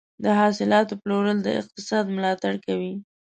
[0.23, 2.93] د حاصلاتو پلور د اقتصاد ملاتړ کوي.